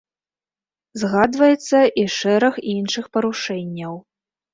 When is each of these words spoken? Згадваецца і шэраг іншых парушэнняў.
Згадваецца 1.01 1.79
і 2.03 2.05
шэраг 2.19 2.57
іншых 2.73 3.05
парушэнняў. 3.19 3.93